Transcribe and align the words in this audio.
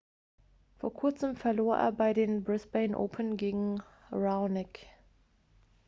vor 0.79 0.89
kurzem 0.95 1.35
verlor 1.35 1.75
er 1.75 1.91
bei 1.91 2.13
den 2.15 2.43
brisbane 2.43 2.97
open 2.97 3.37
gegen 3.37 3.83
raonic 4.11 4.87